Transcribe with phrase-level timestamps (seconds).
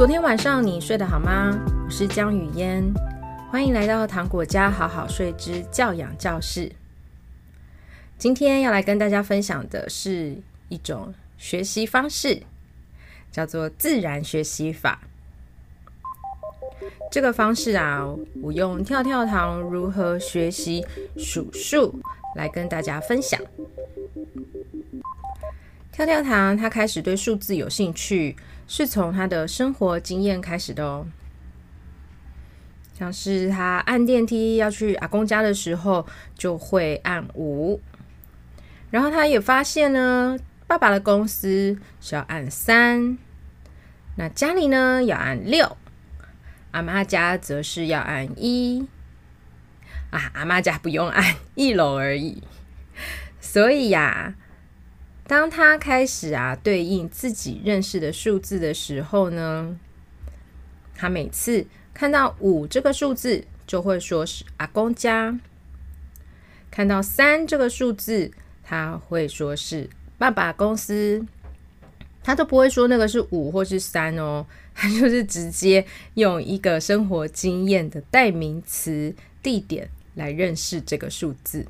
[0.00, 1.62] 昨天晚上你睡得好吗？
[1.84, 2.90] 我是江雨嫣，
[3.50, 6.72] 欢迎来到糖果家好好睡之教养教室。
[8.16, 10.38] 今天要来跟大家分享的是
[10.70, 12.42] 一种学习方式，
[13.30, 15.02] 叫做自然学习法。
[17.12, 18.08] 这个方式啊，
[18.40, 20.82] 我用跳跳糖如何学习
[21.18, 22.00] 数数
[22.36, 23.38] 来跟大家分享。
[26.00, 28.34] 跳跳糖他开始对数字有兴趣，
[28.66, 31.06] 是从他的生活经验开始的哦。
[32.98, 37.82] 像是他按电梯要去阿公家的时候，就会按五。
[38.90, 43.18] 然后他也发现呢，爸爸的公司是要按三，
[44.16, 45.76] 那家里呢要按六。
[46.70, 48.88] 阿妈家则是要按一
[50.08, 52.42] 啊，阿妈家不用按 一楼而已。
[53.38, 54.34] 所以呀，
[55.30, 59.78] 当他开始啊对应自己认识的数字的时候呢，
[60.96, 61.64] 他每次
[61.94, 65.38] 看到五这个数字，就会说是阿公家；
[66.68, 68.32] 看到三这个数字，
[68.64, 71.24] 他会说是爸爸公司。
[72.24, 74.44] 他都不会说那个是五或是三哦，
[74.74, 81.66] 他就是直接用一个生活经验的代名词地点来认识这个数字。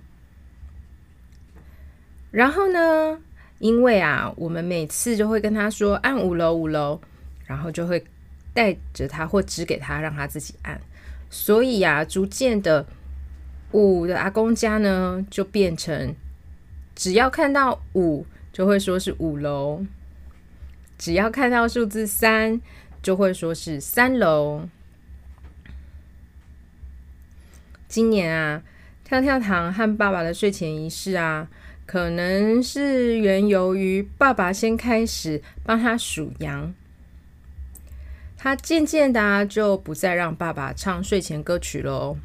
[2.30, 3.20] 然后呢，
[3.60, 7.00] 因为啊，我们每次就会跟他说按五楼五楼，
[7.46, 8.04] 然后就会
[8.52, 10.80] 带着他或指给他让他自己按，
[11.30, 12.84] 所以啊，逐渐的
[13.70, 16.14] 五的阿公家呢就变成
[16.96, 19.84] 只要看到五就会说是五楼。
[20.98, 22.60] 只要看到数字三，
[23.02, 24.68] 就会说是三楼。
[27.88, 28.62] 今年啊，
[29.02, 31.48] 跳跳糖和爸爸的睡前仪式啊，
[31.90, 36.72] 可能是缘由于爸爸先开始帮他数羊，
[38.38, 42.16] 他渐渐的，就不再让爸爸唱睡前歌曲喽，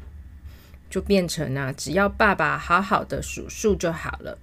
[0.88, 4.38] 就变成啊，只要爸爸好好的数数就好了。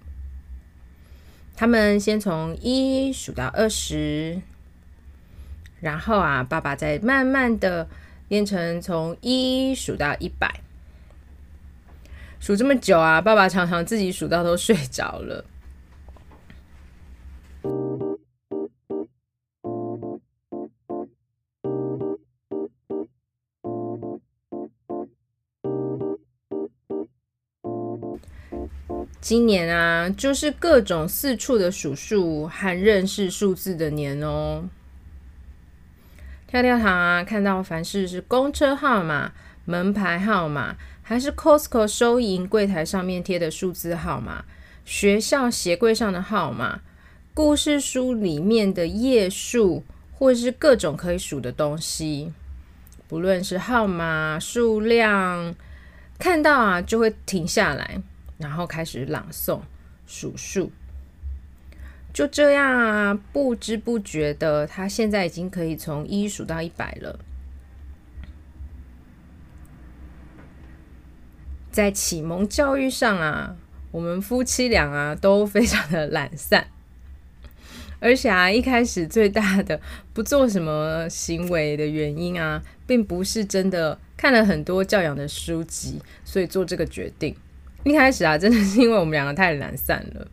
[1.56, 4.42] 他们先从一数到二十，
[5.80, 7.88] 然后啊，爸爸再慢慢的
[8.28, 10.63] 变成从一数到一百。
[12.44, 15.46] 数这么久啊，爸爸常常自己数到都睡着了。
[29.22, 34.68] 今年啊，就是各种四处的数数和认识数字的年哦。
[36.46, 39.32] 跳跳糖啊，看到凡事是公车号码、
[39.64, 44.46] 门牌号码，还是 Costco 收银柜台上面贴的数字号码，
[44.86, 46.80] 学校鞋柜上的号码，
[47.34, 52.32] 故事书里面的页数，或者是各种可以数的东西，
[53.10, 55.54] 不论是号码、数量，
[56.18, 58.02] 看到啊就会停下来。
[58.40, 59.62] 然后开始朗诵
[60.08, 60.72] 数数，
[62.14, 67.20] 就这样啊，不知不觉的，他现在已经可以从一数到一百了。
[71.74, 73.56] 在启蒙教育上啊，
[73.90, 76.68] 我们夫妻俩啊都非常的懒散，
[78.00, 79.82] 而且啊，一开始最大的
[80.14, 87.36] 不做什么行为的原因啊，并不是真的看了很多教养的书籍，所以做这个决定。
[87.84, 90.28] 一开始啊，真的是因为我们两个太懒散了。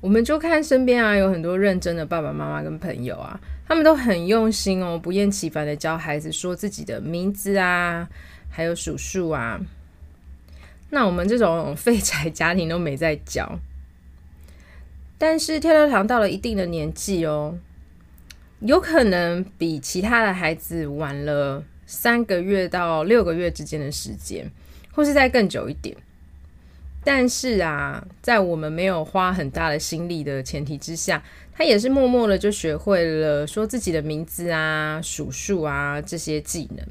[0.00, 8.08] 我们就看身边啊，有很多认真的爸爸妈妈跟朋友啊，他们都很用心哦，不厌其烦的教孩子说自己的名字啊，
[8.52, 9.60] 还有数数啊。
[10.90, 13.58] 那我们这种废柴家庭都没在教。
[15.18, 17.58] 但是跳跳糖到了一定的年纪哦，
[18.60, 24.48] 有可能比其他的孩子晚了三个月到六个月之间的时间。
[24.94, 25.96] 或是再更久一点，
[27.02, 31.24] 但是啊，在我们没有花很大的心力的前提之下，
[31.54, 36.86] 他也是默默的就学会了说自己的名字啊、数数啊这些技能。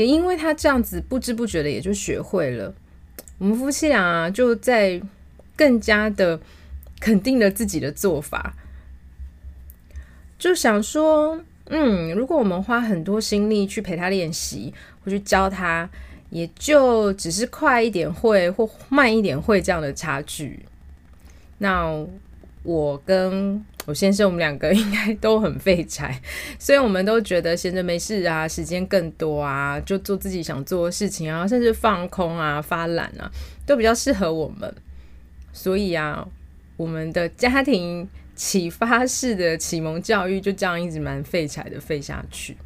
[0.00, 2.74] 也因为他这样子不知不觉的也就学会了，
[3.36, 4.98] 我们夫妻俩啊就在
[5.54, 6.40] 更加的
[6.98, 8.54] 肯定了自己的做法，
[10.38, 11.38] 就想说。
[11.72, 14.74] 嗯，如果我们花很多心力去陪他练习，
[15.04, 15.88] 或去教他，
[16.30, 20.58] 也就只是快一点会或慢一点会这样的差距。
[21.58, 22.04] 那
[22.64, 26.20] 我跟我先生，我们两个应该都很废柴，
[26.58, 33.30] 所以我们都觉得闲着没事啊，时间更多啊，就做自己想做的事情啊，甚至放空啊、发懒啊，
[33.66, 34.72] 都比较适合我们。
[35.52, 36.26] 所以啊，
[36.76, 38.08] 我们的家庭。
[38.36, 42.56] 启发式的启蒙教育就这样一直蛮废柴的废下去。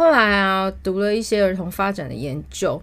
[0.00, 2.82] 后来啊，读了一些儿童发展的研究，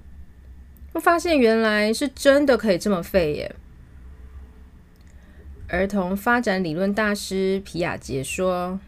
[0.93, 3.55] 我发现原来是真的可以这么废耶。
[5.67, 8.79] 儿童发展理论大师皮亚杰说：“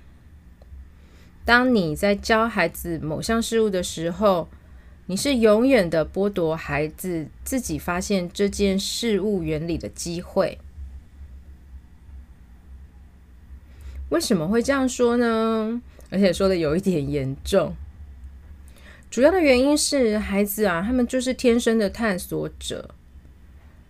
[1.43, 4.47] 当你在教孩子某项事物的时候，
[5.07, 10.59] 你是永远的剥夺孩子自己发现这件事物原理的机会。”
[14.09, 15.81] 为什么会这样说呢？
[16.11, 17.75] 而且说的有一点严重。
[19.09, 22.93] 主要的原因是，孩子啊，他们就是天生的探索者，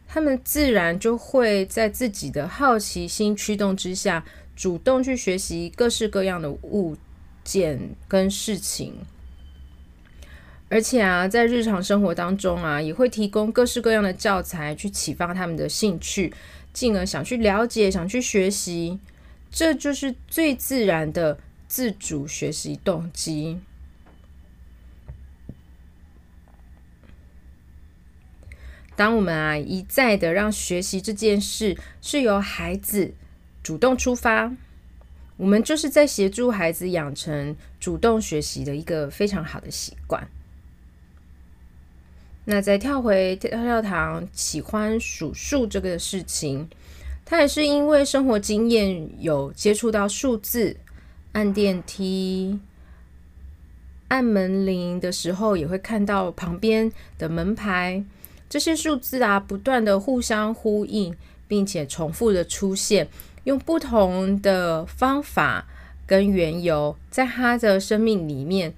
[0.07, 4.23] 他们自然就会在自己的好奇心驱动之下，
[4.55, 6.95] 主动去学习各式各样的物
[7.43, 7.77] 件
[8.07, 8.93] 跟事情，
[10.69, 16.33] 而且啊，在日常生活当中啊，也会提供各式各样的教材去启发他们的兴趣，
[16.71, 18.97] 进而想去了解、想去学习，
[19.51, 21.37] 这就是最自然的
[21.67, 23.59] 自主学习动机。
[28.99, 33.13] 当我们啊一再的让学习这件事是由孩子
[33.63, 34.51] 主动出发，
[35.37, 40.27] 我们就是在协助孩子养成主动学习的一个非常好的习惯。
[42.43, 46.67] 那再跳回跳跳糖喜欢数数这个事情，
[47.23, 50.75] 他也是因为生活经验有接触到数字，
[51.31, 52.59] 按电梯、
[54.09, 58.03] 按门铃的时候，也会看到旁边的门牌。
[58.49, 61.15] 这些数字啊，不断的互相呼应，
[61.47, 63.07] 并且重复的出现，
[63.43, 65.67] 用不同的方法
[66.07, 68.73] 跟缘由，在他的生命里面、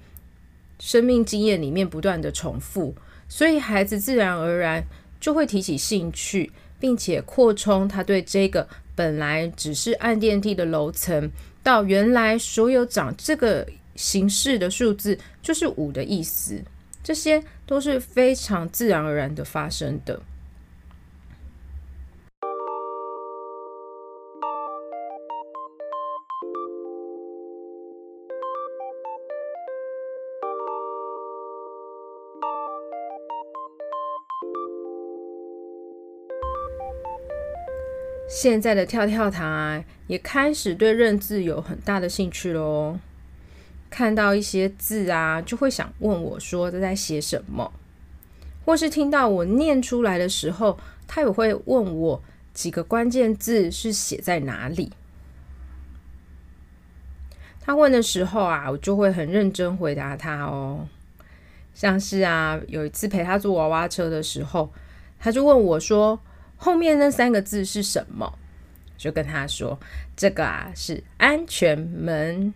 [0.77, 2.93] 生命经验里面不断的重复，
[3.29, 4.83] 所以孩子自然而然
[5.21, 11.31] 就会提起兴趣，并且扩充他对这个本来只是按电梯的楼层，
[11.63, 13.65] 到原来所有长这个
[13.95, 16.61] 形式的数字就是五的意思。
[17.03, 20.21] 这些都是非常自然而然的发生的。
[38.27, 42.97] 现在的跳跳糖啊，也开始对认字有很大的兴趣喽。
[43.91, 47.71] 看到一些字啊，就会想问我说，这在写什么？
[48.63, 52.23] 或是听到我念出来的时候，他也会问我
[52.53, 54.93] 几个关键字是写在哪里。
[57.59, 60.87] 他问的时候啊，我就会很认真回答他哦。
[61.73, 64.71] 像是啊，有一次陪他坐娃娃车的时候，
[65.19, 66.17] 他就问我说，
[66.55, 68.39] 后面那三个字是什么？
[68.97, 69.77] 就跟他说，
[70.15, 72.53] 这个啊是安全门。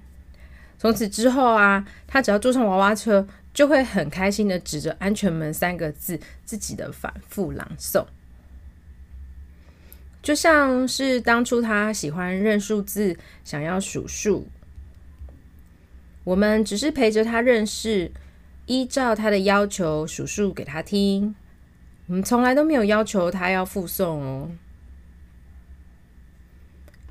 [0.77, 8.05] 从此之后啊，他只要坐上娃娃车，就会很开心的指着“安全门”三个字，自己的反复朗诵。
[10.21, 14.47] 就像是当初他喜欢认数字，想要数数，
[16.23, 18.11] 我们只是陪着他认识，
[18.65, 21.35] 依照他的要求数数给他听。
[22.07, 24.51] 我们从来都没有要求他要复诵哦。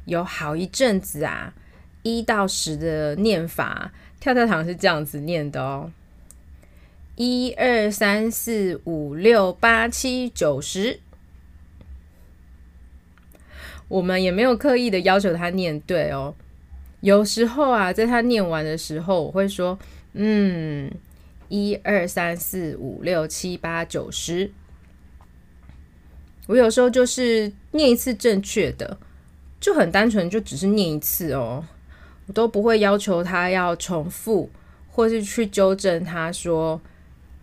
[0.04, 1.54] 有好一阵子啊。
[2.04, 5.90] 一到十的念法，跳跳糖是这样子念的哦：
[7.16, 11.00] 一二三四五六八七九十。
[13.88, 16.34] 我们也没有刻意的要求他念对哦。
[17.00, 19.78] 有时候啊，在他念完的时候，我会说
[20.14, 20.90] ：“嗯，
[21.48, 24.50] 一二三四五六七八九十。”
[26.48, 28.98] 我有时候就是念一次正确的，
[29.60, 31.64] 就很单纯，就只是念一次哦。
[32.26, 34.50] 我都不会要求他要重复，
[34.90, 36.80] 或是去纠正他说，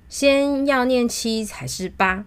[0.10, 2.26] 先要念七才是八。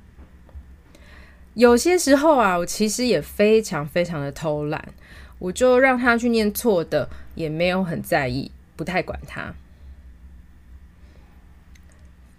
[1.55, 4.93] 有些时候啊，我其实也非常非常的偷懒，
[5.39, 9.55] 我就让他去念错的，也没有很在意，不太管他。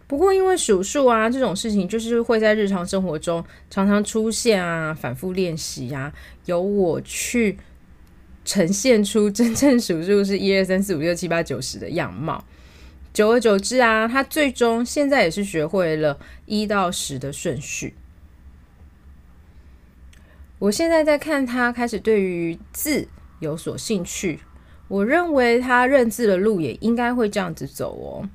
[0.08, 6.14] 不过因为数数啊这种事情，就是会在日常生活中常常出现啊，反复练习啊，
[6.46, 7.58] 由我去。
[8.46, 12.46] 呈现出真正数数是一二三四五六七八九十的样貌，
[13.12, 17.96] 久而久之啊，他最终现在也是学会了一到十的顺序。
[20.60, 23.08] 我现在在看他开始对于字
[23.40, 24.40] 有所兴趣，
[24.88, 28.30] 我认为他认字的路也应该会这样子走哦。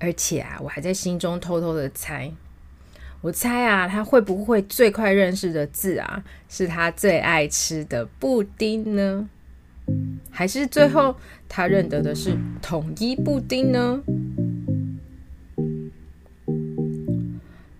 [0.00, 2.32] 而且啊，我还在心中偷偷的猜，
[3.20, 9.28] 我猜啊，他会不会最快认识的字啊，是他最爱吃的布丁呢？
[10.30, 11.16] 还是最后
[11.48, 14.00] 他认得的是统一布丁呢？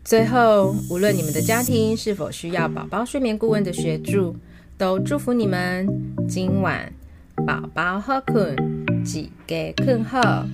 [0.02, 4.34] 最后，无论你们的家庭是否需要宝宝睡眠顾问的协助，
[4.76, 5.86] 都祝福你们
[6.26, 6.92] 今晚
[7.46, 8.56] 宝宝好困，
[9.04, 10.46] 一家困好。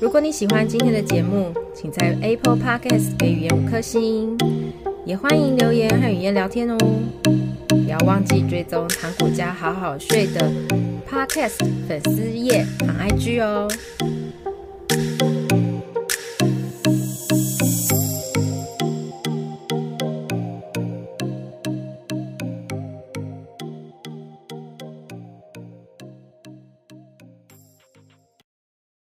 [0.00, 4.36] 如果你喜欢今天的节目，请在 Apple Podcast 给语言五颗星，
[5.06, 6.76] 也欢迎留言和语言聊天哦。
[7.68, 10.52] 不要忘记追踪糖果家好好睡的
[11.08, 13.66] Podcast 粉丝页和 IG 哦。